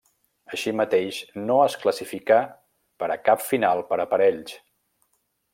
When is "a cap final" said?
3.17-3.87